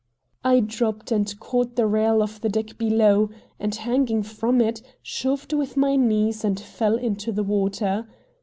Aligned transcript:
I 0.43 0.61
dropped 0.61 1.11
and 1.11 1.39
caught 1.39 1.75
the 1.75 1.85
rail 1.85 2.23
of 2.23 2.41
the 2.41 2.49
deck 2.49 2.79
below, 2.79 3.29
and, 3.59 3.75
hanging 3.75 4.23
from 4.23 4.59
it, 4.59 4.81
shoved 5.03 5.53
with 5.53 5.77
my 5.77 5.95
knees 5.95 6.43
and 6.43 6.59
fell 6.59 6.95
into 6.97 7.31
the 7.31 7.43
water. 7.43 8.07